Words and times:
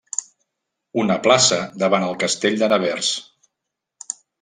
Una 1.01 1.19
plaça 1.27 1.61
davant 1.85 2.09
el 2.09 2.19
castell 2.25 2.61
de 2.65 2.71
Nevers. 2.77 3.15